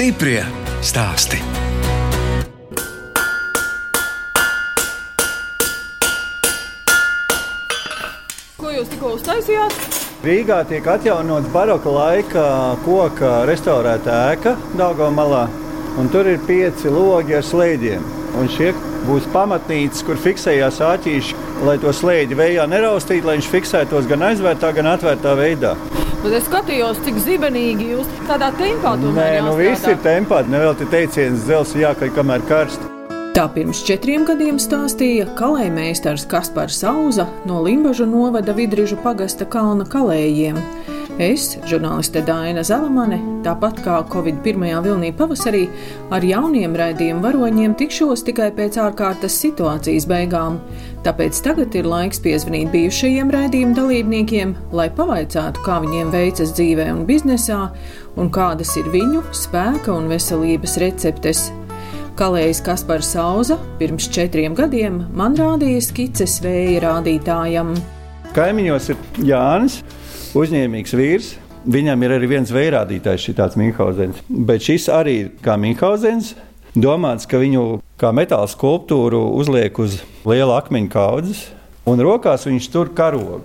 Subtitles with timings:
[0.00, 0.40] Stiprie
[0.80, 1.36] stāsti.
[8.56, 9.76] Ko jūs tikko uztaisījāt?
[10.24, 12.46] Rīgā tiek atjaunots baroka laika
[12.86, 15.42] koka restaurēta ēka Dāngāmalā.
[16.16, 18.00] Tur ir pieci logi ar slēdiem.
[18.40, 18.72] Un šie
[19.06, 24.72] būs pamatnīcas, kur fiksējās āķīši, lai to slēdzi vējā neraustītu, lai viņš fiksētos gan aizvērtā,
[24.76, 25.74] gan atvērtā veidā.
[26.20, 30.42] Bet es skatījos, cik zibenīgi jūs tādā tempā to Nē, nu viss ir tempā.
[30.52, 32.90] Nevēl te teiciens, dzelzs jākaļ, kamēr karsts.
[33.30, 40.58] Tā pirms četriem gadiem stāstīja kalējmeistars Kaspars Sauza no Limbažu novada Vidrižu pagasta kalna kalējiem.
[41.20, 45.66] Es, žurnāliste Dāna Zalamane, tāpat kā Covid pirmajā vilnī pavasarī,
[46.16, 50.56] ar jauniem raidījumu varoņiem tikšos tikai pēc ārkārtas situācijas beigām.
[51.04, 57.04] Tāpēc tagad ir laiks piezvanīt bijušajiem raidījuma dalībniekiem, lai pavaicātu, kā viņiem veicas dzīvē un
[57.12, 57.60] biznesā,
[58.16, 61.50] un kādas ir viņu spēka un veselības receptes.
[62.16, 67.76] Kalējs Kaspars Sauza pirms četriem gadiem man rādīja skices vēja rādītājam.
[68.32, 69.82] Kaimiņos ir Jānis
[70.36, 71.30] uzņēmīgs vīrs.
[71.70, 74.22] Viņam ir arī viens vērādītājs, šī tāds Minhausens.
[74.28, 76.34] Bet šis arī ir kā Minhausens.
[76.70, 81.40] Domāts, ka viņu kā metāla skulptūru uzliek uz liela akmeņa kaudzes,
[81.90, 83.40] un rokās viņš tur karogu.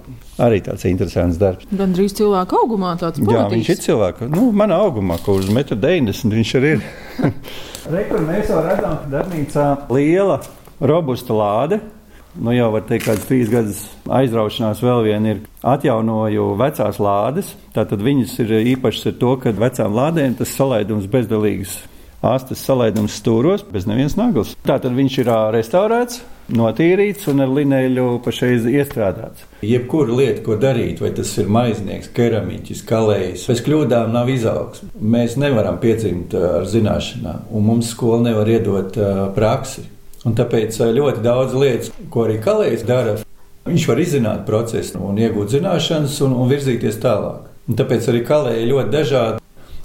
[0.46, 1.66] Arī tāds interesants darbs.
[1.72, 4.30] Gan drīz cilvēka augumā tāds- Jā, viņš ir cilvēks.
[4.30, 6.86] Nu, manā augumā, kur uz 1,90 m viņš arī ir.
[7.98, 10.40] Rekur mēs jau redzam, ka darbnīcā liela,
[10.80, 11.82] robusta lāde
[12.42, 17.56] nu jau var teikt, kādas trīs gadus aizraušanās vēl vien ir atjaunoju vecās lādes.
[17.76, 21.82] Tātad viņas ir īpašas ar to, ka vecām lādēm tas salaidums bezdalīgs.
[22.26, 24.56] Astes salaidums stūros, bez nevienas naglas.
[24.66, 26.24] Tātad viņš ir restaurēts,
[26.58, 29.46] notīrīts un ar linēļu pašreiz iestrādāts.
[29.66, 34.90] Jebkura lieta, ko darīt, vai tas ir maiznieks, keramiķis, kalējs, bez kļūdām nav izaugsme.
[34.98, 38.98] Mēs nevaram piedzimt ar zināšanām, un mums skola nevar iedot
[39.38, 39.86] praksi.
[40.26, 43.18] Un tāpēc ļoti daudz lietas, ko arī Kalējs dara,
[43.68, 47.52] viņš var izzināt procesu un iegūt zināšanas un, un virzīties tālāk.
[47.70, 49.42] Un tāpēc arī Kalēja ļoti dažādi.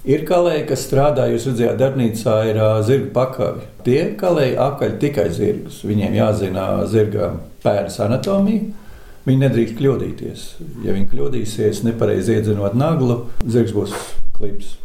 [0.08, 3.66] Ir kalēji, kas strādā, jūs redzējāt, darbnīcā ir uh, zirga pakavi.
[3.84, 5.82] Tie kalēji apkaļ tikai zirgus.
[5.84, 8.70] Viņiem jāzina zirga pēdas anatomija.
[9.26, 10.46] Viņi nedrīkst kļūdīties.
[10.86, 13.92] Ja viņi kļūdīsies, nepareizi iedzinot naglu, zirgs būs
[14.38, 14.78] klips.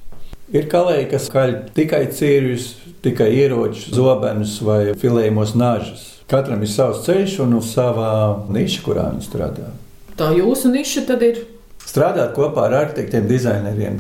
[0.53, 2.67] Ir kalēji, kas kaļ tikai cīrjus,
[3.06, 6.06] tikai ieročus, zobenus vai filējumos nažus.
[6.29, 8.13] Katram ir savs ceļš un savā
[8.53, 9.72] niša, kurā viņi strādā.
[10.17, 11.44] Tā jūsu niša tad ir
[11.85, 14.00] Strādāt kopā ar arhitektiem, dizaineriem,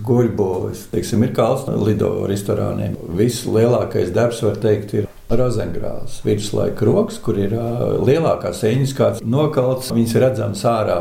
[0.91, 2.95] teiksim, ir kalns no lido restorāniem.
[3.13, 9.93] Vislielākais darbs, var teikt, ir Rozengrāls, viduslaika rokas, kur ir lielākās eņģis, kāds nokalts.
[9.93, 10.97] Viņas ir redzamas ārā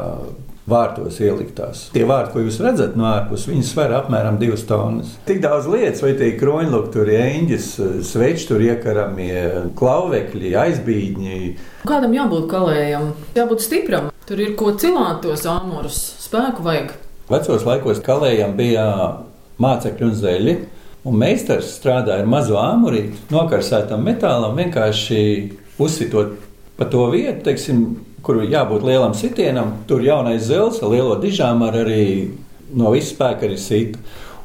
[0.70, 1.88] vārtos ieliktās.
[1.92, 5.14] Tie vārti, ko jūs redzat no ārpuses, viņi sver apmēram 2 tonnas.
[5.28, 7.66] Tik daudz lietas, vai tie kroņlūki, tur ir eņģis,
[8.08, 9.42] sveči, tur iekaramie
[9.76, 11.40] klauvekļi, aizbīdņi.
[11.88, 14.08] Kādam jābūt kalējam, jābūt stipram.
[14.24, 16.94] Tur ir ko cilāt tos āmurus, spēku vajag.
[17.28, 18.86] Vecos laikos kalējam bija
[19.60, 20.56] mācekļi un zeļi.
[21.04, 25.18] Un meistars strādāja ar mazu āmurīti, nokarsētam metālam, vienkārši
[25.76, 26.38] uzsitot
[26.78, 27.82] pa to vietu, teiksim,
[28.24, 29.74] kur jābūt lielam sitienam.
[29.88, 32.04] Tur jaunais zils ar lielo dižām ar arī
[32.74, 34.00] no visas spēka arī sita.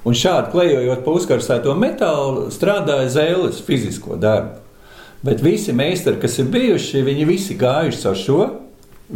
[0.07, 4.59] Un šādi klejojot pa uzkarsēto metālu, strādāja zēles fizisko darbu.
[5.23, 8.39] Bet visi meistari, kas ir bijuši, viņi visi gājuši caur šo.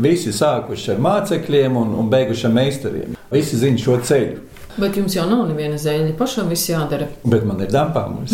[0.04, 3.16] Visi sākuši ar mācekļiem un, un beiguši ar meistariem.
[3.32, 4.42] Visi zina šo ceļu.
[4.74, 6.16] Bet jums jau nav neviena zēļa.
[6.18, 7.06] Pašam viss jādara.
[7.30, 8.34] Bet man ir dampāms.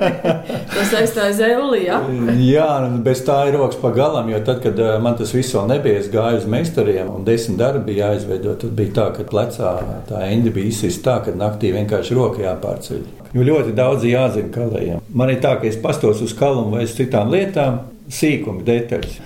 [0.76, 1.98] tas aizstāja zēli, jā?
[2.46, 2.68] jā,
[3.02, 6.10] bez tā ir rokas pa galam, jo tad, kad man tas viss vēl nebija, es
[6.12, 8.54] gāju uz meistariem un desmit darbi bija jāizveido.
[8.62, 9.72] Tad bija tā, ka plecā
[10.06, 13.02] tā eņģa bija izsista tā, ka naktī vienkārši roka jāpārceļ.
[13.34, 15.02] Jo ļoti daudz jāzina kalējiem.
[15.18, 19.18] Man ir tā, ka es pastos uz kalumu vai uz citām lietām, sīkumi, detaļas.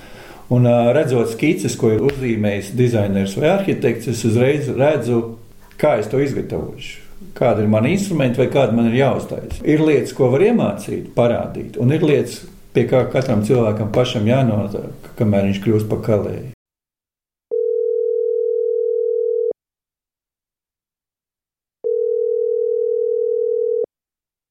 [0.51, 0.67] Un
[0.97, 5.21] redzot skices, ko ir uzzīmējis dizainers vai arhitekts, es uzreiz redzu
[5.81, 7.09] kā es to izgatavošu.
[7.37, 9.61] Kāda ir mana instrumenta, vai kāda man ir jāuzstājas.
[9.65, 12.41] Ir lietas, ko var iemācīt, parādīt, un ir lietas,
[12.73, 16.49] pie kā katram cilvēkam pašam jānonāk, kamēr viņš kļūst par kalēju.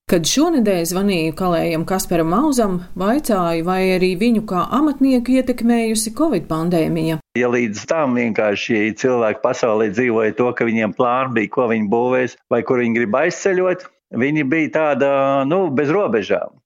[0.09, 7.19] Kad šonadēļ zvanīju kalējam Kasparam Mauzam, vaicāju, vai arī viņu kā amatnieku ietekmējusi Covid pandēmija.
[7.37, 12.33] Ja līdz tam vienkārši cilvēki pasaulē dzīvoja to, ka viņiem plāni bija, ko viņi būvēs
[12.49, 13.85] vai kur viņi grib aizceļot,
[14.23, 15.11] viņi bija tāda,
[15.45, 16.57] nu, bez robežām.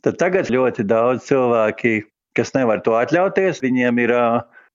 [0.00, 2.06] Tad tagad ļoti daudz cilvēki,
[2.40, 4.16] kas nevar to atļauties, viņiem ir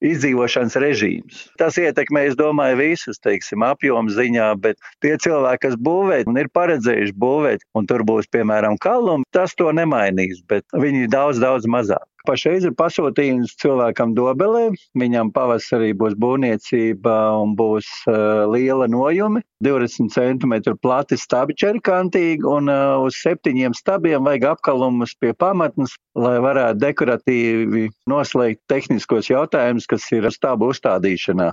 [0.03, 1.44] izdzīvošanas režīms.
[1.59, 6.51] Tas ietekmē, es domāju, visus, teiksim, apjomu ziņā, bet tie cilvēki, kas būvē un ir
[6.53, 11.69] paredzējuši būvēt, un tur būs, piemēram, kalumi, tas to nemainīs, bet viņi ir daudz, daudz
[11.69, 12.05] mazāk.
[12.24, 14.70] Pašreiz ir pasūtījums cilvēkam Dobelē.
[14.96, 19.42] Viņam pavasarī būs būvniecība un būs uh, liela nojumi.
[19.68, 26.38] 20 cm plati stabi čerkantīgi un uh, uz septiņiem stabiem vajag apkalumus pie pamatnes, lai
[26.46, 31.50] varētu dekoratīvi noslēgt tehniskos jautājumus, kas ir stabu uzstādīšanā.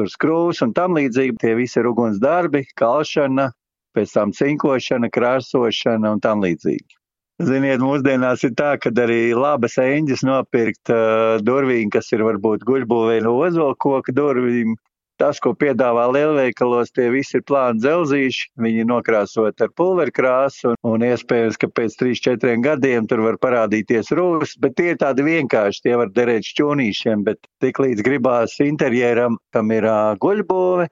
[0.00, 3.50] Tur skrūvs un tam līdzīgi tie visi ir uguns darbi, kalšana,
[3.92, 6.99] pēc tam cinkošana, krāsošana un tam līdzīgi.
[7.40, 13.16] Ziniet, mūsdienās ir tā, ka arī labas eņģis nopirkt uh, durvīm, kas ir varbūt guļbūvē
[13.24, 14.74] no ozolkoka durvīm.
[15.20, 18.46] Tas, ko piedāvā lielveikalos, tie visi ir plāni dzelzīši.
[18.64, 24.56] Viņi nokrāsot ar pulverkrāsu, un, un iespējams, ka pēc 3-4 gadiem tur var parādīties rūs,
[24.60, 29.72] bet tie ir tādi vienkārši, tie var derēt šķūnīšiem, bet tik līdz gribās interjeram, kam
[29.76, 30.88] ir uh, guļbūve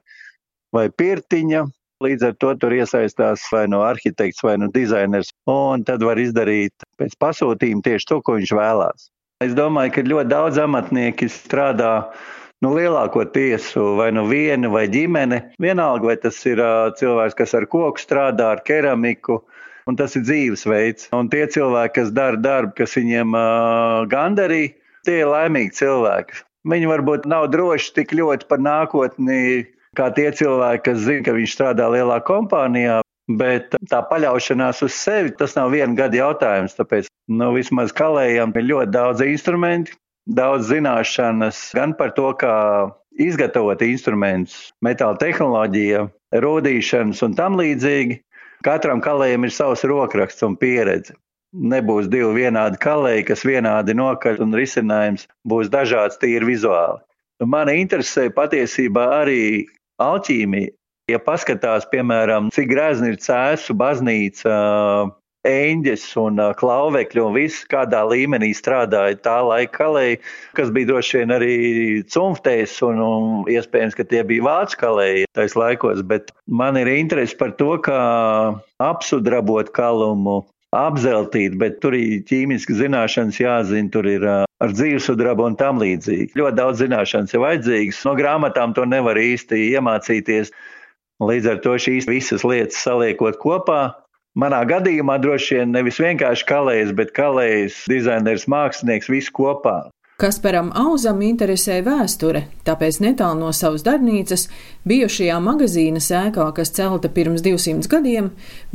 [0.77, 1.65] vai pirtiņa,
[1.99, 6.85] Līdz ar to tur iesaistās vai no arhitekts vai no dizainers, un tad var izdarīt
[6.95, 9.09] pēc pasūtījuma tieši to, ko viņš vēlās.
[9.43, 11.91] Es domāju, ka ļoti daudz amatnieki strādā
[12.63, 15.41] nu, lielāko tiesu vai nu viena vai ģimene.
[15.59, 19.41] Vienalga, vai tas ir uh, cilvēks, kas ar koku strādā, ar keramiku,
[19.87, 21.09] un tas ir dzīvesveids.
[21.15, 24.69] Un tie cilvēki, kas dara darbu, kas viņiem uh, gandarī,
[25.07, 26.45] tie ir laimīgi cilvēki.
[26.71, 31.55] Viņi varbūt nav droši tik ļoti par nākotni kā tie cilvēki, kas zina, ka viņš
[31.55, 32.99] strādā lielā kompānijā.
[33.29, 36.73] Bet tā paļaušanās uz sevi, tas nav viena gada jautājums.
[36.77, 39.93] Tāpēc nu, vismaz kalējam ir ļoti daudz instrumentu,
[40.25, 42.55] daudz zināšanas gan par to, kā
[43.21, 46.07] izgatavot instrumentus, metāla tehnoloģija,
[46.41, 48.21] rūdīšanas un tam līdzīgi.
[48.65, 51.13] Katram kalējam ir savs rokraksts un pieredze.
[51.53, 56.99] Nebūs divi vienādi kalēji, kas vienādi nokaļ un risinājums būs dažāds tīri vizuāli.
[57.39, 59.41] Mani interesē patiesībā arī
[60.03, 60.75] alķīmija.
[61.09, 64.57] Ja paskatās, piemēram, cik grezni ir cēsu baznīca,
[65.47, 70.19] eņģes un klauvekļi un viss, kādā līmenī strādāja tā laika kalēji,
[70.57, 71.55] kas bija droši vien arī
[72.11, 77.37] cumftējs un, un iespējams, ka tie bija vācu kalēji tais laikos, bet man ir interesi
[77.39, 77.99] par to, kā
[78.83, 80.43] apsudrabot kalumu,
[80.75, 86.35] apzeltīt, bet tur ir ķīmiski zināšanas jāzina, tur ir ar dzīvesudrabu un tam līdzīgi.
[86.37, 88.03] Ļoti daudz zināšanas ir vajadzīgas.
[88.05, 90.53] No grāmatām to nevar īsti iemācīties.
[91.19, 93.81] Līdz ar to šīs visas lietas saliekot kopā.
[94.39, 99.89] Manā gadījumā droši vien nevis vienkārši kalējs, bet kalējs, dizainers, mākslinieks, viss kopā.
[100.19, 104.49] Kasparam Auzam interesē vēsture, tāpēc netālu no savas darbnīcas,
[104.83, 108.25] bijušajā magazīna sēkā, kas celta pirms 200 gadiem,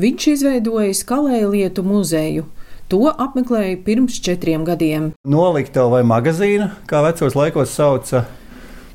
[0.01, 2.47] viņš izveidojis kalēju lietu muzeju.
[2.89, 5.11] To apmeklēju pirms četriem gadiem.
[5.29, 8.23] Nolikta vai magazīna, kā vecos laikos sauca,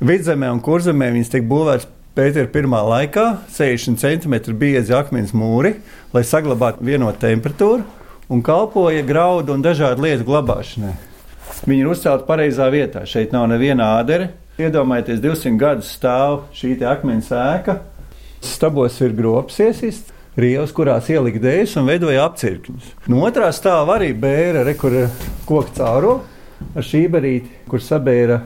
[0.02, 1.86] vidzemē un kurzemē viņas tiek būvētas
[2.18, 5.75] Pētera pirmā laikā 60 cm biezi akmens mūri,
[6.18, 7.86] lai saglabātu vienotu temperatūru
[8.34, 10.95] un kalpoja graudu un dažādu lietu glabāšanai.
[11.68, 13.04] Viņi ir uzcelti pareizā vietā.
[13.10, 14.30] Šeit nav neviena ādere.
[14.60, 17.80] Iedomājieties, 200 gadus stāv šī akmens ēka.
[18.44, 22.94] Stabos ir grobs iesists, rievas, kurās ielika dēļus un veidoja apcirkņus.
[23.12, 24.95] No otrā stāva arī bēra, re, kur
[25.48, 26.14] koka cauro
[26.76, 28.42] ar šīberīti, kur sabēra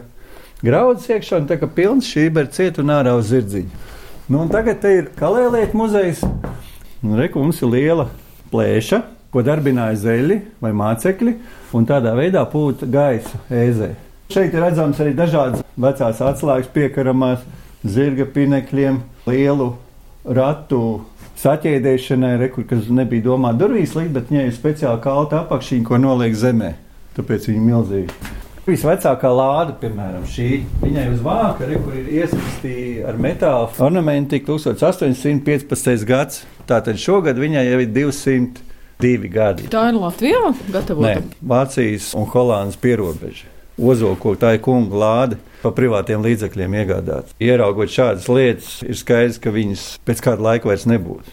[0.63, 3.81] graudus iekšā un tā kā pilns šīberi ciet un ārā uz zirdziņu.
[4.33, 6.23] Nu, tagad te ir kalēlietu muzejs.
[7.03, 8.07] Reku mums ir liela
[8.53, 9.01] plēša,
[9.33, 11.33] ko darbināja zeļi vai mācekļi
[11.77, 13.93] un tādā veidā pūta gaisa ēzē.
[14.33, 17.43] Šeit ir redzams arī dažādas vecās atslēgas piekaramās
[17.83, 19.73] zirga pinekļiem, lielu
[20.23, 20.79] ratu
[21.43, 26.37] saķēdēšanai, rekur, kas nebija domāta durvīs līdz, bet viņai ir speciāli kalta apakšīņa, ko noliek
[26.37, 26.71] zemē.
[27.17, 28.31] Tāpēc viņa ir milzīga.
[28.63, 36.05] Visvecākā lāde, piemēram, šī viņai uz vāka, re, ir iesaistīta ar metāla ornamentu, 1815.
[36.07, 36.45] gads.
[36.69, 38.63] Tātad šogad viņai jau ir 200
[39.01, 39.69] divi gadi.
[39.71, 41.07] Tā ir Latvijā gatavota?
[41.09, 43.49] Nē, Vācijas un Hollandas pierobeža.
[43.73, 47.33] Ozolko tā ir kunga lāde, pa privātiem līdzekļiem iegādāta.
[47.41, 51.31] Ieraugot šādas lietas, ir skaidrs, ka viņas pēc kāda laika vairs nebūs.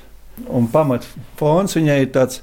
[0.49, 2.41] Un pamatfons viņai ir tāds,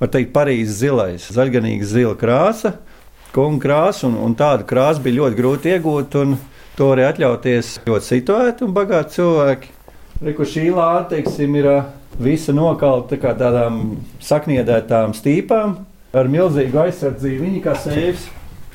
[0.00, 2.74] var teikt, Parīzes zilais, zaļganīga zila krāsa,
[3.34, 6.34] kunga krāsa, un, un tādu krāsu bija ļoti grūti iegūt, un
[6.78, 9.74] to arī atļauties ļoti situēti un bagāti cilvēki.
[10.26, 11.70] Reku šī lāde, teiksim, ir
[12.22, 15.78] visa nokalta tā tādām sakniedētām stīpām
[16.16, 17.44] ar milzīgu aizsardzību.
[17.46, 18.26] Viņi kā sēvis.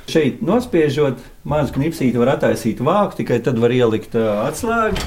[0.03, 4.99] Šeit nospiežot mazu knipsīti, var attaisīt vāku, tikai tad var ielikt atslēgu.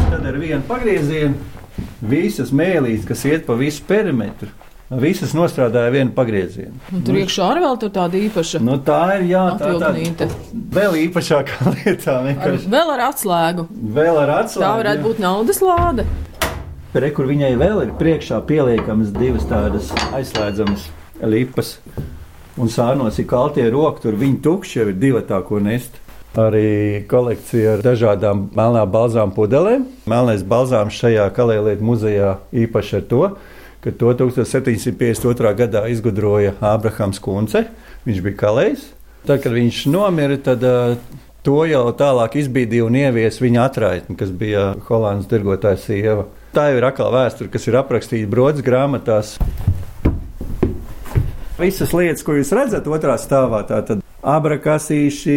[0.00, 1.38] Tad ar vienu pagriezienu
[2.02, 4.50] visas mēlīs, kas iet pa visu perimetru,
[4.90, 6.72] Visas nostrādāja vienu pagriezienu.
[6.90, 8.58] Un tur iekšā arī vēl tāda īpaša.
[8.66, 10.26] Nu, tā ir jā, tā tāda
[10.74, 12.16] vēl īpašākā lietā.
[12.16, 12.66] Ar, vienkārši.
[12.72, 13.68] vēl ar atslēgu.
[14.00, 14.64] Vēl ar atslēgu.
[14.66, 15.04] Tā varētu jā.
[15.06, 16.08] būt naudas lāde.
[16.90, 20.88] Re, kur viņai vēl ir priekšā pieliekamas divas tādas aizslēdzamas
[21.22, 21.76] lipas.
[22.58, 26.00] Un sārnos ir kaltie roki, tur viņi tukši jau ir divi tā, ko nest.
[26.34, 29.84] Arī kolekcija ar dažādām melnā balzām pudelēm.
[30.10, 32.32] Melnais balzāms šajā kalēlietu muzejā
[32.66, 33.22] īpaši ar to,
[33.86, 35.54] ka to 1752.
[35.62, 37.68] gadā izgudroja Ābrahams Kunce.
[38.02, 38.90] Viņš bija kalējs.
[39.28, 40.98] Tad, kad viņš nomira, tad uh,
[41.46, 46.26] to jau tālāk izbīdīja un ievies viņa atraitni, kas bija Holandas tirgotāja sieva.
[46.50, 49.36] Tā jau ir atkal vēsture, kas ir aprakstīta brodas grāmatās.
[51.60, 55.36] Visas lietas, ko jūs redzat otrā stāvā, tātad abrakasīši,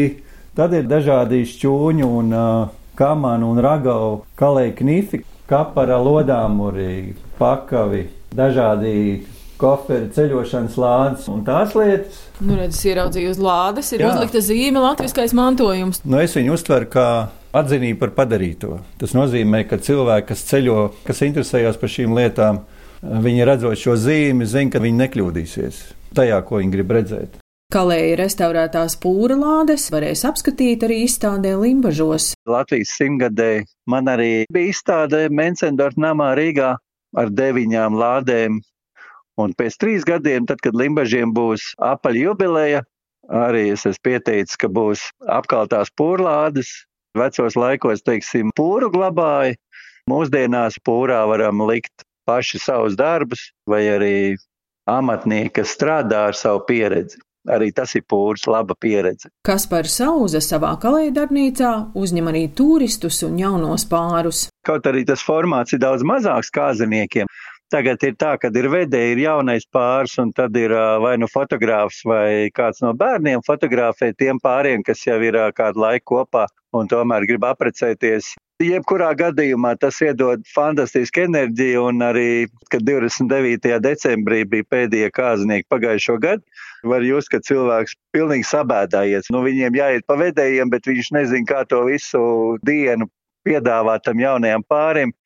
[0.58, 8.96] tad ir dažādi šķūņu un uh, kamanu un ragau kalēju knifi, kapara lodāmuri, pakavi, dažādi
[9.62, 12.24] koferi, ceļošanas lādes un tās lietas.
[12.42, 14.02] Nu, redz, ieraudzīju uz lādes, ir.
[14.02, 14.16] Jā.
[14.16, 16.02] uzlikta zīme latviskais mantojums.
[16.08, 17.08] Nu, es viņu uztveru kā
[17.54, 18.80] atzinību par padarīto.
[19.02, 22.64] Tas nozīmē, ka cilvēki, kas ceļo, kas interesējas par šīm lietām,
[23.04, 25.82] viņi redzot šo zīmi, zina, ka viņi nekļūdīsies
[26.18, 27.40] tajā, ko viņi grib redzēt.
[27.74, 32.34] Kalēja restaurētās pūra lādes varēs apskatīt arī izstādē Limbažos.
[32.46, 36.76] Latvijas simtgadē man arī bija izstāde Mencendorf namā Rīgā
[37.18, 38.60] ar deviņām lādēm.
[39.42, 42.84] Un pēc trīs gadiem, tad, kad Limbažiem būs apaļ jubileja,
[43.26, 46.70] arī es esmu pieteicis, ka būs apkaltās pūrlādes.
[47.14, 49.54] Vecos laikos, teiksim, pūru glabāja.
[50.10, 54.16] Mūsdienās pūrā varam likt paši savus darbus, vai arī
[54.90, 57.22] amatnieki, kas strādā ar savu pieredzi.
[57.54, 59.28] Arī tas ir pūrs, laba pieredze.
[59.44, 64.46] Kaspars Sauza savā kalēja darbnīcā uzņem arī turistus un jaunos pārus.
[64.64, 67.28] Kaut arī tas formāts ir daudz mazāks kāziniekiem.
[67.74, 72.04] Tagad ir tā, ka ir vedēji, ir jaunais pāris, un tad ir vai nu fotogrāfs
[72.06, 76.44] vai kāds no bērniem fotografē tiem pāriem, kas jau ir kādu laiku kopā
[76.78, 78.36] un tomēr grib aprecēties.
[78.62, 82.28] Jebkurā gadījumā tas iedod fantastisku enerģiju, un arī,
[82.70, 83.74] kad 29.
[83.82, 86.46] decembrī bija pēdējie kāznieki pagājušo gadu,
[86.94, 89.34] var just, ka cilvēks pilnīgi sabēdājies.
[89.34, 92.22] Nu, viņiem jāiet pa vedējiem, bet viņš nezin, kā to visu
[92.62, 93.10] dienu
[93.50, 95.18] piedāvāt tam jaunajam pārim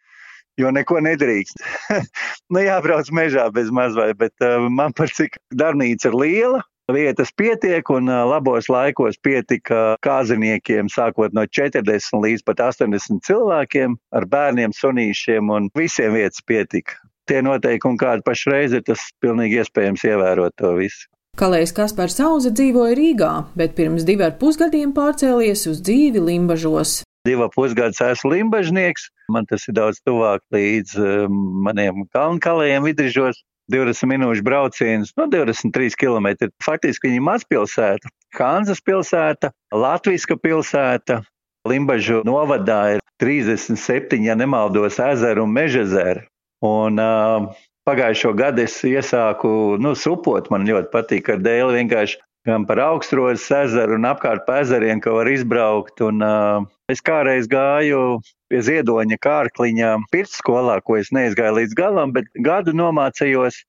[0.58, 1.62] jo neko nedrīkst.
[2.52, 6.64] nu, jābrauc mežā bez mazvai, bet uh, man par cik darbnīca ir liela.
[6.88, 13.98] Vietas pietiek, un uh, labos laikos pietika kāziniekiem, sākot no 40 līdz pat 80 cilvēkiem,
[14.16, 16.96] ar bērniem, sunīšiem, un visiem vietas pietika.
[17.28, 21.10] Tie noteikumi, kādi pašreiz ir, tas pilnīgi iespējams ievērot to visu.
[21.38, 27.02] Kalējs Kaspars Sauza dzīvoja Rīgā, bet pirms divi ar pusgadiem pārcēlies uz dzīvi Limbažos.
[27.28, 33.44] Divu pusgadus esmu limbažnieks, man tas ir daudz tuvāk līdz um, maniem kalnkalējiem vidrižos.
[33.68, 36.48] 20 minūšu brauciens, no 23 km.
[36.64, 41.22] Faktiski viņa ir mazpilsēta, Kanzas pilsēta, Latvijas pilsēta.
[41.68, 46.24] Limbažu novadā ir 37, ja nemaldos, ezeru un mežezeru.
[46.64, 47.50] Un uh,
[47.88, 53.50] pagājušo gadu es iesāku, nu, supot, man ļoti patīk ar dēli vienkārši gan par augstrodas
[53.52, 56.00] ezeru un apkārt pa ezeriem, ka var izbraukt.
[56.08, 62.29] Un, uh, es kādreiz gāju pie ziedoņa kārkliņā pirtsskolā, ko es neizgāju līdz galam, bet
[62.44, 63.63] gadu nomācījos.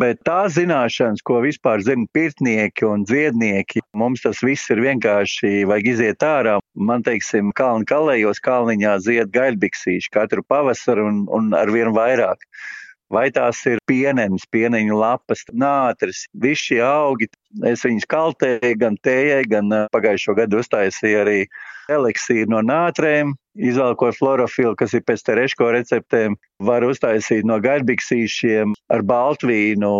[0.00, 5.90] Bet tās zināšanas, ko vispār zina pirtnieki un dziednieki, mums tas viss ir vienkārši vajag
[5.90, 6.54] iziet ārā.
[6.72, 12.40] Man, teiksim, kalnu kalējos kalniņā zied gaļbiksīši katru pavasaru un, un arvien vairāk.
[13.12, 17.28] Vai tās ir pienenes, pieneņu lapas, nātris, visi šie augi.
[17.68, 21.40] Es viņus kaltēju gan tējai, gan ā, pagājušo gadu uztaisīju arī
[21.92, 23.34] eliksīru no nātrēm,
[23.68, 26.38] izvēlkot florofilu, kas ir pēc tereško receptēm.
[26.64, 29.92] Var uztaisīt no gaļbiksīšiem ar baltvīnu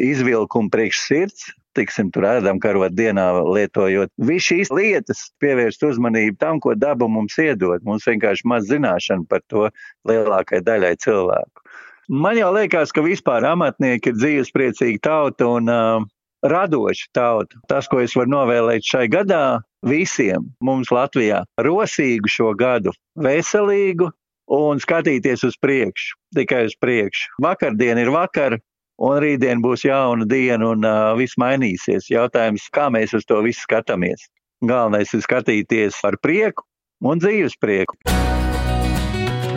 [0.00, 1.50] izvilkumu priekš sirds.
[1.74, 4.12] Tiksim, tur ēdam karot dienā lietojot.
[4.22, 7.82] Viss šīs lietas pievērst uzmanību tam, ko daba mums iedod.
[7.82, 9.66] Mums vienkārši maz zināšana par to
[10.06, 11.63] lielākai daļai cilvēku.
[12.08, 16.04] Man jau liekas, ka vispār amatnieki ir dzīvespriecīga tauta un uh,
[16.44, 17.60] radoša tauta.
[17.68, 24.10] Tas, ko es varu novēlēt šai gadā visiem mums Latvijā, rosīgu šo gadu, veselīgu
[24.52, 27.38] un skatīties uz priekšu, tikai uz priekšu.
[27.44, 28.58] Vakardiena ir vakar,
[29.00, 32.10] un rītdien būs jauna diena, un uh, viss mainīsies.
[32.12, 34.28] Jautājums, kā mēs uz to visu skatāmies.
[34.64, 36.66] Galvenais ir skatīties ar prieku
[37.04, 37.96] un dzīves prieku.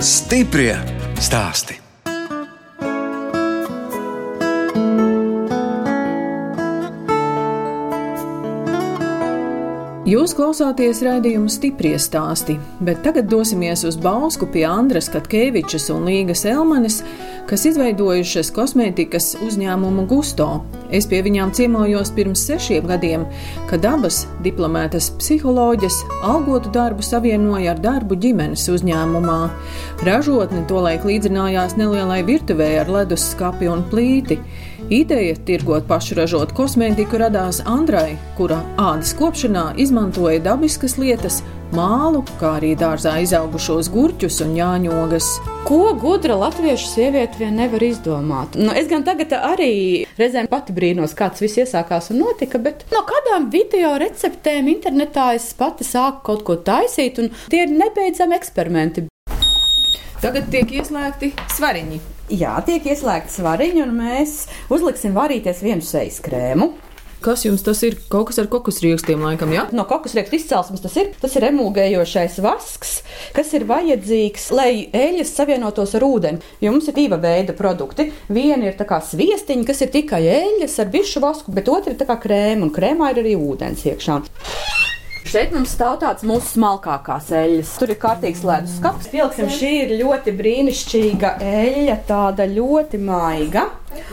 [0.04, 0.75] Stiprie
[1.20, 1.87] stāsti.
[10.07, 16.45] Jūs klausāties raidījuma stipri stāstī, bet tagad dosimies uz Bausku pie Andras Katkevičas un Līgas
[16.47, 17.01] Elmanes,
[17.49, 20.47] kas izveidojušas kosmētikas uzņēmumu Gusto.
[20.91, 23.25] Es pie viņām ciemojos pirms sešiem gadiem,
[23.70, 29.39] kad abas diplomētas psiholoģijas algotu darbu savienoja ar darbu ģimenes uzņēmumā.
[30.08, 34.39] Ražotne tolaik līdzinājās nelielai virtuvē ar leduskapi un plīti.
[34.94, 41.41] Ideja tirgot pašražotu kosmētiku radās Andrai, kura ādas kopšanā izmantoja dabiskas lietas,
[41.75, 45.27] mālu, kā arī dārzā izaugušos gurķus un ņāņogas.
[45.67, 48.55] Ko gudra latviešu sieviete vien nevar izdomāt?
[48.59, 52.86] Nu, es gan tagad arī reizēm pati brīnos, kā tas viss iesākās un notika, bet
[52.93, 58.38] no kādām video receptēm internetā es pati sāku kaut ko taisīt, un tie ir nebeidzami
[58.39, 59.07] eksperimenti.
[60.24, 62.00] Tagad tiek ieslēgti svariņi.
[62.33, 64.39] Jā, tiek ieslēgta svariņa, un mēs
[64.74, 66.74] uzliksim varīties vienu sejas krēmu.
[67.27, 67.98] Kas jums tas ir?
[68.07, 69.65] Kaut kas ar kokosriekstiem, laikam, jā?
[69.75, 71.10] No kokosriekstu izcelsmes tas ir.
[71.19, 72.93] Tas ir emulgējošais vasks,
[73.36, 76.39] kas ir vajadzīgs, lai eļļas savienotos ar ūdeni.
[76.63, 78.05] Jo mums ir diva veida produkti.
[78.31, 81.98] Viena ir tā kā sviestiņa, kas ir tikai eļļas ar višu vasku, bet otra ir
[82.00, 84.22] tā kā krēma, un krēmā ir arī ūdens iekšā.
[85.27, 87.74] Šeit mums stāv tāds mūsu smalkākās eļļas.
[87.81, 89.10] Tur ir kārtīgs ledus skats.
[89.12, 93.65] Pieliksim, šī ir ļoti brīnišķīga eļļa, tāda ļoti maiga,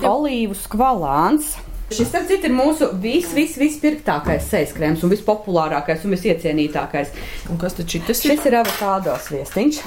[0.02, 1.54] olīvu skvalāns.
[1.92, 7.12] Šis, starp citu, ir mūsu vis, vis, vispirktākais sejas krēms un vispopulārākais un visiecienītākais.
[7.52, 8.18] Un kas tad šis ir?
[8.22, 9.80] Šis ir avokādo sviestiņš.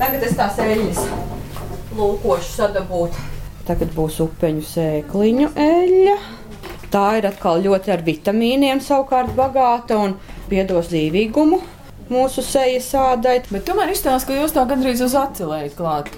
[0.00, 1.02] Tagad es tās eļļas
[1.98, 3.20] lūkošu sadabūt.
[3.68, 6.16] Tagad būs upeņu sēkliņu eļļa.
[6.92, 10.16] Tā ir atkal ļoti ar vitamīniem savukārt bagāta un
[10.48, 11.60] piedos dzīvīgumu
[12.12, 13.40] mūsu sejas ādai.
[13.50, 16.14] Bet tomēr izstāsta, ka jūs tā gandrīz uz acelējat klāt.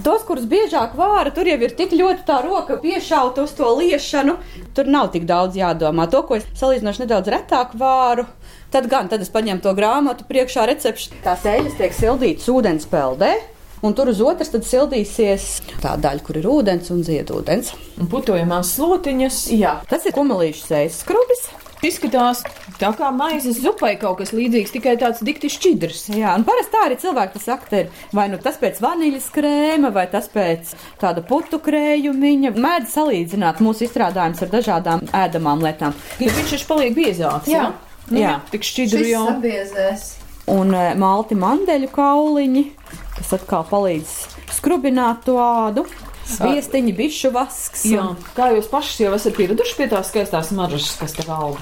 [0.00, 4.36] Tos, kurus biežāk vāra, tur jau ir tik ļoti tā roka piešauta uz to liešanu.
[4.76, 6.06] Tur nav tik daudz jādomā.
[6.12, 8.24] To, ko es salīdzinoši nedaudz retāk vāru,
[8.72, 11.20] tad gan tad es paņemu to grāmatu priekšā recepšu.
[11.24, 13.34] Tās eļļas tiek sildītas ūdens peldē.
[13.80, 15.46] Un tur uz otras tad sildīsies
[15.80, 17.72] tā daļa, kur ir ūdens un ziedūdens.
[18.00, 19.46] Un putojamās slotiņas.
[19.56, 21.48] Jā, tas ir kumelīšu sēnes skrubis.
[21.80, 22.44] Izskatās
[22.80, 26.06] tā kā maizes zupai kaut kas līdzīgs, tikai tāds dikti šķidrs.
[26.16, 30.06] Jā, un parasti tā arī cilvēki saka, ir vai nu tas pēc vaniļas krēma, vai
[30.12, 32.54] tas pēc tāda putu krējumiņa.
[32.56, 35.96] Mēdz salīdzināt mūsu izstrādājumus ar dažādām ēdamām lietām.
[36.22, 37.68] Ja viņš taču paliek biezāks, jā?
[37.70, 38.34] Jā, nu, jā.
[38.52, 39.24] tik šķidru jau.
[39.34, 40.06] Sabiezēs.
[40.50, 42.64] Un e, malti mandeļu kauliņi,
[43.18, 44.14] kas atkal palīdz
[44.56, 45.86] skrubināt to ādu.
[46.30, 47.82] Sviestiņi, bišu vasks.
[47.90, 48.04] Jā,
[48.36, 51.58] kā jūs pašas jau esat pieraduši pie tās skaistās maržas, kas te valda?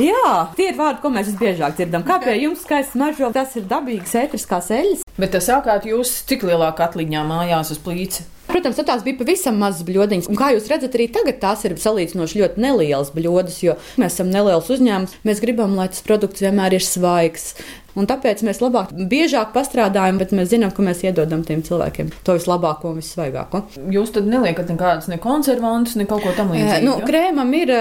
[0.00, 2.04] Jā, tie ir vārdi, ko mēs visbiežāk dzirdam.
[2.06, 5.06] Kā pie jums skaists maržo, tas ir dabīgs ētriskās eļļas.
[5.20, 8.24] Bet tas sākāt jūs cik lielā katliņā mājās uz plīci?
[8.50, 10.26] Protams, tās bija pavisam mazas bludiņas.
[10.30, 14.32] Un kā jūs redzat, arī tagad tās ir salīdzinoši ļoti nelielas bludas, jo mēs esam
[14.32, 15.20] neliels uzņēmums.
[15.28, 17.52] Mēs gribam, lai tas produkts vienmēr ir svaigs.
[17.98, 22.36] Un tāpēc mēs labāk, biežāk pastrādājam, bet mēs zinām, ka mēs iedodam tiem cilvēkiem to
[22.36, 23.64] vislabāko un vissvaigāko.
[23.90, 26.76] Jūs tad neliekat nekādus ne konservantus, ne kaut ko tamlīdzīgu?
[26.76, 27.08] E, nu, ja?
[27.10, 27.72] Krēmam ir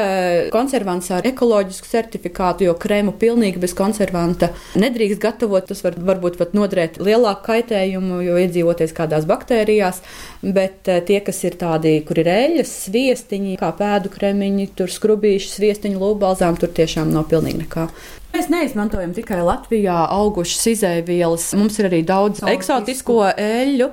[0.53, 5.67] konservants ar ekoloģisku certifikātu, jo krēmu pilnīgi bez konservanta nedrīkst gatavot.
[5.69, 10.01] Tas var varbūt pat nodarīt lielāku kaitējumu, jo iedzīvoties kādās baktērijās.
[10.41, 16.01] Bet tie, kas ir tādi, kur ir eļļas, sviestiņi, kā pēdu kremiņi, tur skrubīši, sviestiņu
[16.01, 17.89] lūbalzām, tur tiešām nav pilnīgi nekā.
[18.29, 21.47] Mēs neizmantojam tikai Latvijā augušas izēvielas.
[21.57, 23.87] Mums ir arī daudz eksotisko eļļu,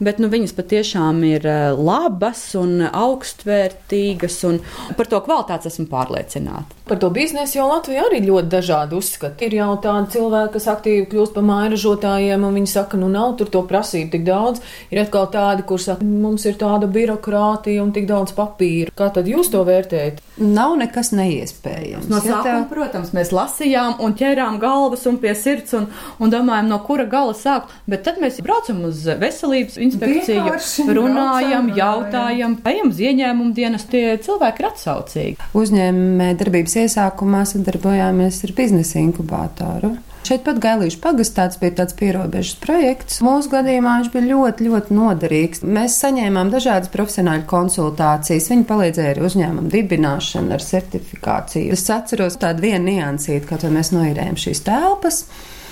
[0.00, 4.40] bet nu, viņas patiešām ir eh, labas un augstvērtīgas.
[4.48, 4.60] Un
[4.98, 6.80] par to kvalitāti esmu pārliecināta.
[6.90, 9.46] Par to biznesu jau Latvijā arī ļoti dažādi uzskati.
[9.46, 13.52] Ir jau tādi cilvēki, kas aktīvi kļūst par mājražotājiem, un viņi saka, nu nav tur
[13.54, 14.58] to prasību tik daudz.
[14.90, 18.90] Ir atkal tādi, kur saka, mums ir tāda birokrātija un tik daudz papīra.
[18.98, 20.18] Kā tad jūs to vērtējat?
[20.40, 22.08] Nav nekas neiespējams.
[22.10, 22.68] No sākuma, ja tā...
[22.72, 25.86] protams, mēs lasījām un ķērām galvas un pie sirds un,
[26.18, 27.70] un domājām, no kura gala sākt.
[27.86, 33.88] Bet tad mēs braucam uz veselības inspekciju, Vienkārši runājam, braucam, jautājam, ejam uz ieņēmumu dienas.
[33.90, 35.50] Tie cilvēki ir atsaucīgi.
[35.60, 39.96] Uzņēmē darbības iesākumā sadarbojāmies ar biznesa inkubātoru.
[40.30, 43.22] Šeit pat Gailīša pagastā bija tāds pierobežas projekts.
[43.24, 45.62] Mūsu gadījumā viņš bija ļoti, ļoti noderīgs.
[45.64, 48.50] Mēs saņēmām dažādas profesionāļu konsultācijas.
[48.52, 51.72] Viņi palīdzēja arī uzņēmumu dibināšanu ar certifikāciju.
[51.74, 55.24] Es atceros tādu vienu niansīti, kad mēs noīrējam šīs telpas.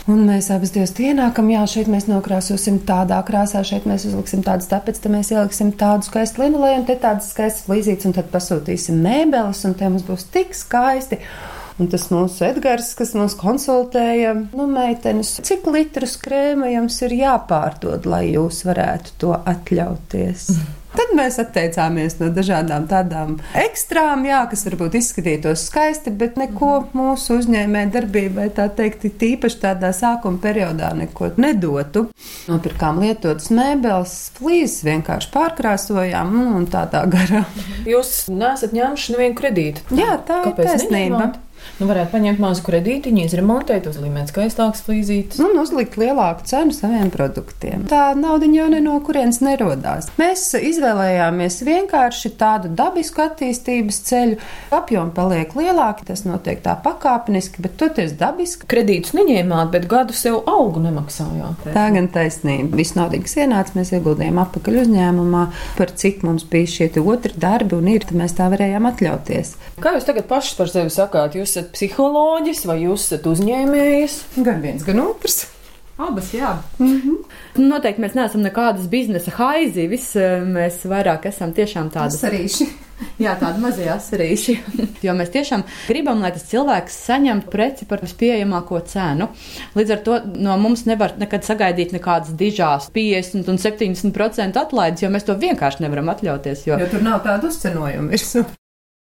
[0.08, 4.70] Un mēs abas divas ienākam, jā, šeit mēs nokrāsosim tādā krāsā, šeit mēs uzliksim tādas
[4.70, 9.02] tāpēc, te mēs ieliksim tādu skaistu linolēju, un te tādas skaistas flīzītes, un tad pasūtīsim
[9.04, 11.20] mēbeles, un te mums būs tik skaisti.
[11.78, 18.08] Un tas mūsu Edgars, kas mūs konsultēja, nu, meitenes, cik litrus krēma jums ir jāpārdod,
[18.08, 20.48] lai jūs varētu to atļauties?
[20.98, 27.38] Tad mēs atteicāmies no dažādām tādām ekstrām, jā, kas varbūt izskatītos skaisti, bet neko mūsu
[27.38, 32.08] uzņēmē darbībai, tā teikt, tīpaši tādā sākuma periodā neko nedotu.
[32.50, 37.44] Nopirkām lietotas mēbeles, flīzes vienkārši pārkrāsojām nu, un tādā garā.
[37.86, 39.86] Jūs nesat ņēmuši nevienu kredītu.
[39.94, 40.96] Jā, tā ir Kāpēc taisnība.
[40.98, 41.44] neņēmāt?
[41.78, 45.40] Nu, varētu paņemt mazu kredītiņu, izremontēt, uzlīmēt skaistākas flīzītes.
[45.44, 47.84] un uzlikt lielāku cenu saviem produktiem.
[47.90, 50.08] Tā nauda jau ne no kurienes nerodās.
[50.18, 54.38] Mēs izvēlējāmies vienkārši tādu dabisku attīstības ceļu.
[54.74, 58.66] Apjomi paliek lielāki, tas notiek tā pakāpeniski, bet toties dabiski.
[58.70, 61.68] Kredītus neņēmāt, bet gadu sev algu nemaksājāt.
[61.74, 62.78] Tā gan taisnība.
[62.78, 65.44] Viss naudas, kas ienāca, mēs ieguldījām atpakaļ uzņēmumā,
[65.78, 69.54] par cik mums bija šie otri darbi un ir, tad mēs tā varējām atļauties.
[69.82, 71.36] Kā jūs tagad pašs par sevi sakāt?
[71.38, 74.18] Jūs esat psiholoģis vai jūs esat uzņēmējs?
[74.46, 75.46] Gan viens, gan otrs.
[75.98, 76.52] Abas, jā.
[76.78, 77.16] Mm -hmm.
[77.68, 79.88] Noteikti mēs neesam nekādas biznesa haizi.
[79.90, 82.14] Viss eh, mēs vairāk esam tiešām tādi.
[82.14, 82.66] Sarīši.
[83.18, 84.54] Jā, tādi mazie asarīši.
[85.06, 89.28] jo mēs tiešām gribam, lai tas cilvēks saņemtu preci par vispieejamāko cenu.
[89.74, 95.10] Līdz ar to no mums nevar nekad sagaidīt nekādas dižās 50 un 70% atlaides, jo
[95.10, 96.66] mēs to vienkārši nevaram atļauties.
[96.66, 96.78] Jo...
[96.78, 98.46] Jo tur nav tādu uzcenojumu virsū.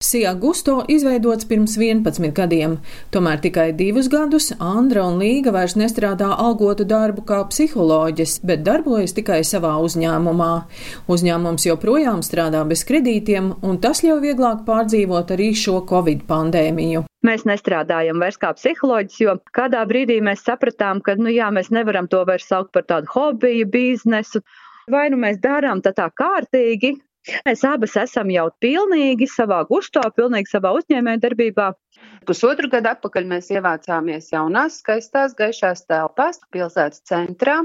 [0.03, 2.73] Sijā Gusto izveidots pirms 11 gadiem,
[3.15, 9.15] tomēr tikai divus gadus Andra un Līga vairs nestrādā algotu darbu kā psiholoģis, bet darbojas
[9.15, 10.49] tikai savā uzņēmumā.
[11.15, 17.05] Uzņēmums joprojām strādā bez kredītiem, un tas ļauj vieglāk pārdzīvot arī šo covid pandēmiju.
[17.23, 22.11] Mēs nestrādājam vairs kā psiholoģis, jo kādā brīdī mēs sapratām, ka nu, jā, mēs nevaram
[22.11, 24.43] to vairs saukt par tādu hobiju, biznesu.
[24.91, 26.97] Vai nu mēs darām tā, tā kārtīgi,
[27.45, 31.71] Mēs abas esam jau pilnīgi savā gustā, pilnīgi savā uzņēmējdarbībā.
[32.29, 37.61] Pusotru gadu atpakaļ mēs ievācāmies jaunās, skaistās, gaišās telpās pilsētas centrā.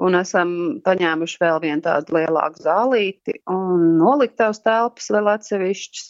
[0.00, 0.52] Un esam
[0.84, 6.06] paņēmuši vēl vienu tādu lielāku zālīti un noliktavas telpas vēl atsevišķas.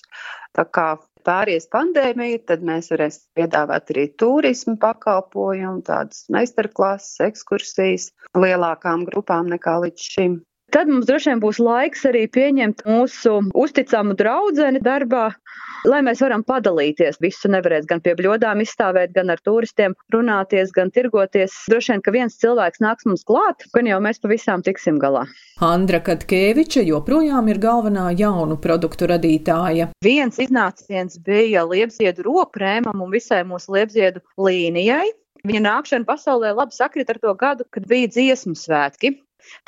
[0.55, 0.87] Tā kā
[1.27, 9.81] pāries pandēmija, tad mēs varēsim piedāvāt arī turismu pakalpojumu, tādas meistarklases, ekskursijas lielākām grupām nekā
[9.87, 10.39] līdz šim.
[10.71, 15.25] Tad mums droši vien būs laiks arī pieņemt mūsu uzticamu draudzeni darbā,
[15.91, 17.19] lai mēs varam padalīties.
[17.25, 21.57] Visu nevarēs gan pie bļodām izstāvēt, gan ar turistiem runāties, gan tirgoties.
[21.73, 25.25] Droši vien, ka viens cilvēks nāks mums klāt, gan jau mēs pavisam tiksim galā.
[25.67, 29.89] Andra Katkeviča joprojām ir galvenā jaunu produktu radītāja.
[30.07, 35.09] Viens iznāciens bija liepziedu rokrēmam un visai mūsu liepziedu līnijai.
[35.51, 39.17] Viņa nākšana pasaulē labi sakrit ar to gadu, kad bija dziesmu svētki.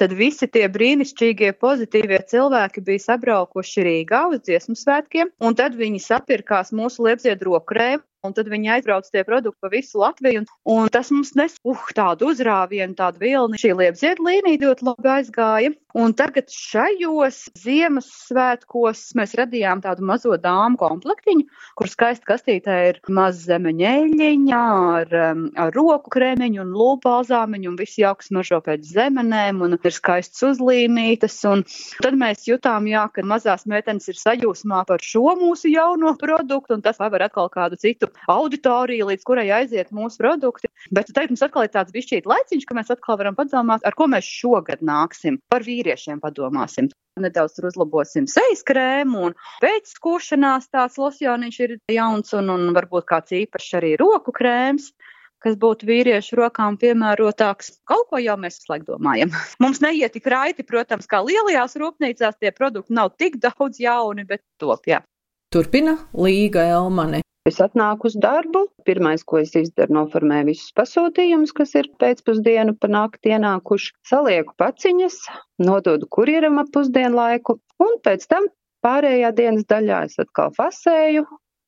[0.01, 6.03] Tad visi tie brīnišķīgie, pozitīvie cilvēki bija sabraukuši Rīgā uz dziesmu svētkiem, un tad viņi
[6.07, 8.05] sapirkās mūsu liepziedro krēmu.
[8.23, 11.87] Un tad viņi aizbrauc tie produkti pa visu Latviju, un, un tas mums nes uh,
[11.91, 13.59] tādu uzrāvienu, tādu vilni.
[13.59, 15.73] Šī liepziedra līnija ļoti labi aizgāja.
[15.99, 21.43] Un tagad šajos Ziemassvētkos mēs radījām tādu mazo dāmu komplektiņu,
[21.77, 24.61] kur skaisti kastītē ir maza zemeņēļiņa
[25.01, 29.97] ar, um, ar roku krēmiņu un lūpāzāmiņu un viss jauks mažo pēc zemenēm un ir
[29.99, 31.41] skaists uzlīmītas.
[31.51, 31.67] Un
[31.99, 36.87] tad mēs jutām, jā, ka mazās meitenes ir sajūsmā par šo mūsu jauno produktu un
[36.87, 40.71] tas paver atkal kādu citu auditoriju, līdz kurai aiziet mūsu produkti.
[40.95, 44.09] Bet tagad mums atkal ir tāds bišķīt laiciņš, ka mēs atkal varam padomāt, ar ko
[44.11, 45.41] mēs šogad nāksim.
[45.53, 46.91] Par vīriešiem padomāsim.
[47.21, 53.35] Nedaudz uzlabosim sejas krēmu, un pēc skūšanās tāds losjoniņš ir jauns, un, un varbūt kāds
[53.37, 54.95] īpašs arī roku krēms
[55.43, 57.73] kas būtu vīriešu rokām piemērotāks.
[57.91, 59.33] Kaut ko jau mēs visu laiku domājam.
[59.63, 64.45] Mums neiet tik raiti, protams, kā lielajās rūpnīcās tie produkti nav tik daudz jauni, bet
[64.63, 65.03] top, jā.
[65.53, 67.19] Turpina Līga Elmane.
[67.45, 68.63] Es atnāku uz darbu.
[68.89, 75.19] Pirmais, ko es izdaru, noformēju visus pasūtījumus, kas ir pēcpusdienu pa nakti ienākuši, salieku paciņas,
[75.61, 78.49] nododu kurjeram ap pusdienlaiku, un pēc tam
[78.87, 81.27] pārējā dienas daļā es atkal fasēju,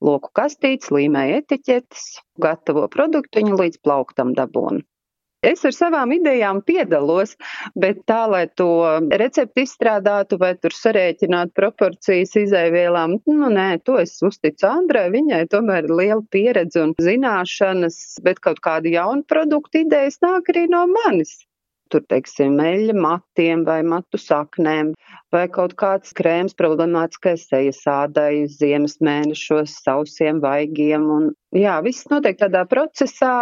[0.08, 2.08] loku kastītes, līmēju etiķetes,
[2.40, 4.80] gatavo produktiņu līdz plauktam dabūnu.
[5.44, 7.34] Es ar savām idejām piedalos,
[7.76, 8.68] bet tā, lai to
[9.22, 15.88] recepti izstrādātu vai tur sarēķinātu proporcijas izēvielām, nu nē, to es uzticu Andrai, viņai tomēr
[15.88, 21.42] ir liela pieredze un zināšanas, bet kaut kāda jauna produkta idejas nāk arī no manis
[21.94, 24.92] tur, teiksim, meļa matiem vai matu saknēm,
[25.34, 31.06] vai kaut kāds krēms problemātiskai sejas ādai ziemas mēnešos, sausiem vaigiem.
[31.16, 33.34] Un, jā, viss notiek tādā procesā,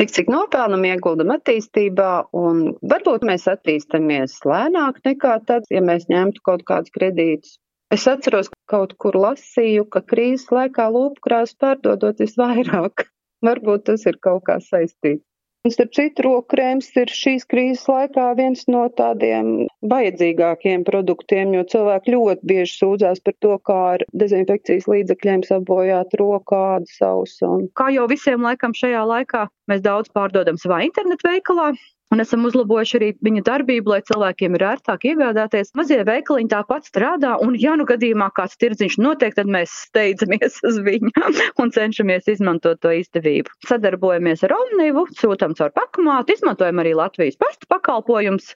[0.00, 2.10] Tik cik nopelnam, ieguldam attīstībā,
[2.42, 7.58] un varbūt mēs attīstamies lēnāk nekā tad, ja mēs ņemtu kaut kādus kredītus.
[7.92, 13.04] Es atceros, ka kaut kur lasīju, ka krīzes laikā lūpkrās pārdodot visvairāk.
[13.46, 15.26] Varbūt tas ir kaut kā saistīts.
[15.62, 22.14] Un, starp citu, rokrēms ir šīs krīzes laikā viens no tādiem vajadzīgākiem produktiem, jo cilvēki
[22.16, 27.46] ļoti bieži sūdzās par to, kā ar dezinfekcijas līdzekļiem sabojāt rokādu sausu.
[27.46, 31.70] Un kā jau visiem laikam šajā laikā, mēs daudz pārdodam savā internetu veikalā,
[32.12, 35.70] Un esam uzlabojuši arī viņa darbību, lai cilvēkiem ir ērtāk iegādāties.
[35.78, 40.80] Mazie veikaliņi tāpat strādā, un, ja nu gadījumā kāds tirdziņš notiek, tad mēs steidzamies uz
[40.84, 41.12] viņu
[41.64, 43.56] un cenšamies izmantot to izdevību.
[43.64, 48.52] Sadarbojamies ar Omnivu, sūtām caur pakamātu, izmantojam arī Latvijas pasta pakalpojumus.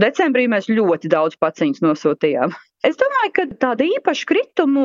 [0.00, 2.52] Decembrī mēs ļoti daudz paciņas nosūtījām.
[2.80, 4.82] Es domāju, ka tādu īpašu kritumu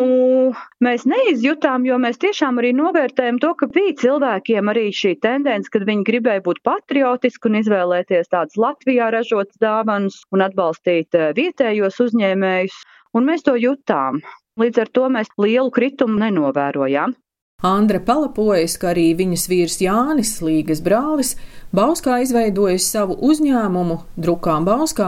[0.83, 5.85] mēs neizjutām, jo mēs tiešām arī novērtējam to, ka bija cilvēkiem arī šī tendence, kad
[5.87, 12.81] viņi gribēja būt patriotiski un izvēlēties tādas Latvijā ražotas dāvanas un atbalstīt eh, vietējos uzņēmējus,
[13.15, 14.19] un mēs to jutām.
[14.59, 17.15] Līdz ar to mēs lielu kritumu nenovērojām.
[17.65, 21.31] Andra palapojas, ka arī viņas vīrs Jānis, Līgas brālis,
[21.73, 25.07] Bauskā izveidojis savu uzņēmumu Drukām Bauskā,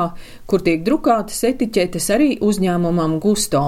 [0.50, 3.62] kur tiek drukātas etiķetes arī uzņēmumam Gusto.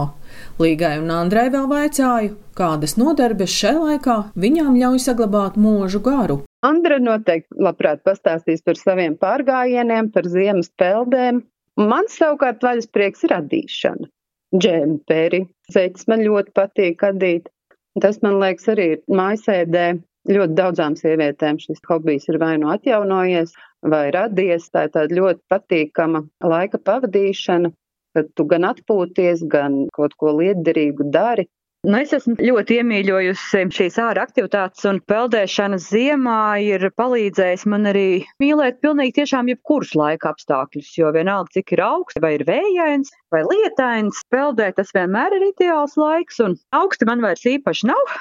[0.57, 6.39] Līgai un Andrai vēl vaicāju, kādas nodarbes šai laikā viņām ļauj saglabāt mūžu garu.
[6.65, 11.43] Andra noteikti labprāt pastāstīs par saviem pārgājieniem, par ziemas peldēm.
[11.77, 14.11] Man savukārt vaļasprieks ir radīšana.
[14.57, 15.45] Džemperi,
[15.77, 17.53] zeķis man ļoti patīk adīt.
[17.97, 19.87] Tas, man liekas, arī ir mājasēdē.
[20.29, 23.55] Ļoti daudzām sievietēm šis hobijs ir vai nu atjaunojies,
[23.93, 24.67] vai radies.
[24.69, 27.71] Tā ir tāda ļoti patīkama laika pavadīšana,
[28.13, 31.47] kad tu gan atpūties, gan kaut ko lietderīgu dari.
[31.87, 38.25] Nu, es esmu ļoti iemīļojusi šīs ārā aktivitātes, un peldēšana ziemā ir palīdzējis man arī
[38.43, 43.45] mīlēt pilnīgi tiešām jebkurus laika apstākļus, jo vienalga, cik ir augsts, vai ir vējains, vai
[43.47, 48.15] lietains, peldēt tas vienmēr ir ideāls laiks, un augsti man vairs īpaši nav.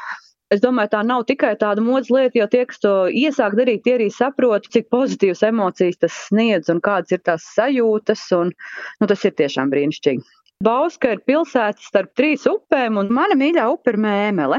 [0.54, 3.98] Es domāju, tā nav tikai tāda modes lieta, jo tie, kas to iesāk darīt, tie
[3.98, 9.26] arī saprot, cik pozitīvas emocijas tas sniedz un kādas ir tās sajūtas, un nu, tas
[9.26, 10.37] ir tiešām brīnišķīgi.
[10.66, 14.56] Bauska ir pilsēta starp trīs upēm, un mana mīļā upe ir Mēmele.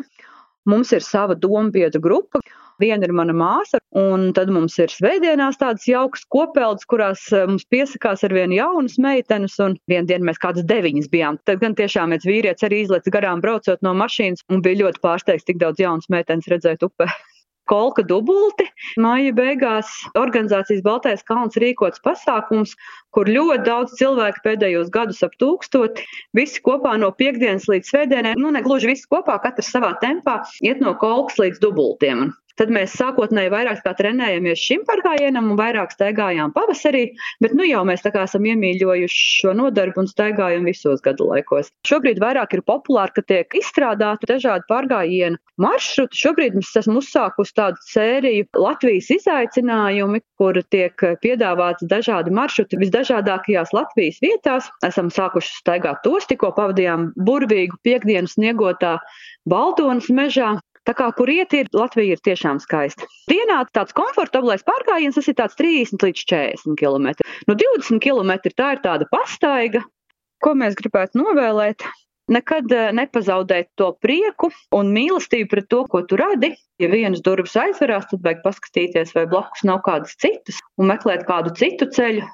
[0.71, 2.39] Mums ir sava dombiedru grupa.
[2.79, 7.67] Viena ir mana māsa, un tad mums ir svētdienās tādas jaukas kopeldes, kurās eh, mums
[7.67, 11.41] piesakās ar vienu jaunas meitenes, un vienu dienu mēs kādas deviņas bijām.
[11.43, 15.49] Tad gan tiešām viens vīrietis arī izlec garām braucot no mašīnas, un bija ļoti pārsteigts,
[15.51, 17.09] tik daudz jaunas meitenes redzēt upē
[17.69, 18.67] kolka dubulti.
[19.01, 22.75] Māja beigās organizācijas Baltais kalns rīkots pasākums,
[23.15, 26.05] kur ļoti daudz cilvēku pēdējos gadus ap tūkstoti,
[26.37, 30.83] visi kopā no piekdienas līdz svētdienai, nu ne gluži visi kopā, katrs savā tempā, iet
[30.83, 32.29] no kolkas līdz dubultiem.
[32.59, 37.05] Tad mēs sākotnēji vairāk kā trenējamies šim pārgājienam un vairāk staigājām pavasarī,
[37.39, 41.71] bet nu jau mēs esam iemīļojuši šo nodarbu un staigājam visos gadu laikos.
[41.87, 46.19] Šobrīd vairāk ir populāri, ka tiek izstrādāti dažādi pārgājienu maršruti.
[46.19, 54.19] Šobrīd mēs esam uzsākusi tādu sēriju Latvijas izaicinājumi, kur tiek piedāvāts dažādi maršruti visdažādākajās Latvijas
[54.23, 54.67] vietās.
[54.83, 58.97] Esam sākuši staigāt tos, tikko pavadījām burvīgu piekdienu sniegotā
[59.49, 63.07] Baltonas mežā, Tā kā kur iet, ir Latvija ir tiešām skaista.
[63.29, 67.11] Dienā tāds komfortablais pārgājiens, tas ir tāds 30 līdz 40 km.
[67.49, 69.83] Nu, 20 km tā ir tāda pastaiga,
[70.43, 71.85] ko mēs gribētu novēlēt.
[72.29, 76.51] Nekad eh, nepazaudēt to prieku un mīlestību pret to, ko tu radi.
[76.79, 81.55] Ja vienas durvis aizverās, tad vajag paskatīties, vai blakus nav kādas citas un meklēt kādu
[81.57, 82.27] citu ceļu,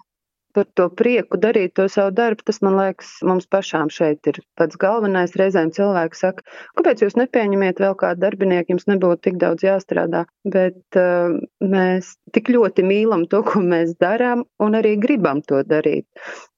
[0.55, 4.79] par to prieku darīt to savu darbu, tas man liekas, mums pašām šeit ir pats
[4.79, 5.35] galvenais.
[5.39, 6.45] Reizēm cilvēki saka,
[6.79, 10.25] kāpēc jūs nepieņemiet vēl kādu darbinieku, jums nebūtu tik daudz jāstrādā.
[10.47, 16.07] Bet uh, mēs tik ļoti mīlam to, ko mēs darām, un arī gribam to darīt.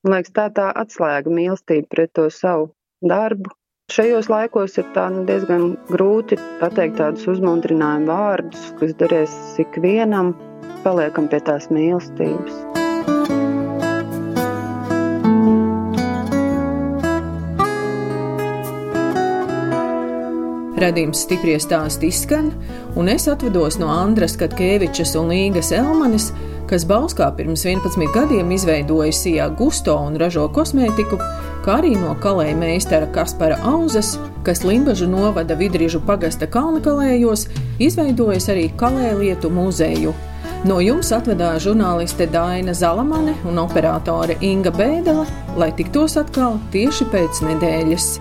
[0.05, 3.53] Man liekas, tā tā atslēga mīlestība pret to savu darbu.
[3.87, 10.33] Šajos laikos ir tā, nu, diezgan grūti pateikt tādus uzmundrinājumu vārdus, kas derēs ikvienam,
[10.83, 13.46] paliekam pie tās mīlestības.
[20.77, 22.51] Radījums stipri stāsti izskan,
[22.99, 26.27] un es atvados no Andras Katkevičas un Līgas Elmanis,
[26.69, 31.17] kas Bauskā pirms 11 gadiem izveidoja Sijā Gusto un ražo kosmētiku,
[31.65, 37.47] kā arī no kalēja meistara Kaspara Auzas, kas Limbažu novada Vidrīžu pagasta Kalnakalējos,
[37.81, 40.13] izveidojis arī kalēlietu muzeju.
[40.67, 45.25] No jums atvedāja žurnāliste Daina Zalamane un operātore Inga Bēdele,
[45.57, 48.13] lai tiktos atkal tieši pēc nedēļas.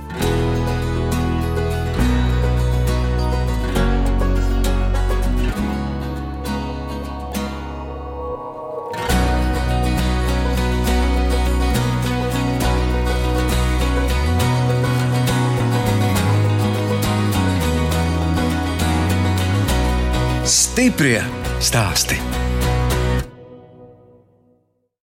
[20.86, 21.18] Stiprie
[21.58, 22.35] stāsti.